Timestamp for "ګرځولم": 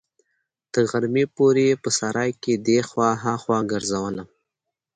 3.71-4.27